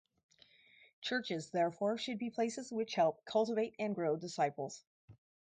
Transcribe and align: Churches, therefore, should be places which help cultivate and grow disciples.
Churches, 1.01 1.51
therefore, 1.51 1.95
should 1.99 2.17
be 2.17 2.31
places 2.31 2.71
which 2.73 2.95
help 2.95 3.23
cultivate 3.23 3.75
and 3.77 3.93
grow 3.93 4.17
disciples. 4.17 4.83